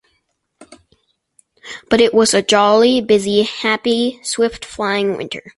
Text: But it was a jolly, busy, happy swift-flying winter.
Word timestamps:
But 1.91 2.01
it 2.01 2.11
was 2.11 2.33
a 2.33 2.41
jolly, 2.41 3.01
busy, 3.01 3.43
happy 3.43 4.19
swift-flying 4.23 5.15
winter. 5.15 5.43